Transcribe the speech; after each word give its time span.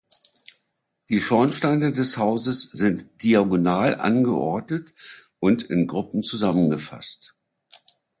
Die 1.09 1.19
Schornsteine 1.19 1.91
des 1.91 2.17
Hauses 2.17 2.63
sind 2.73 3.05
diagonal 3.21 3.93
angeordnet 3.93 4.95
und 5.37 5.61
in 5.61 5.85
Gruppen 5.85 6.23
zusammengefasst. 6.23 7.35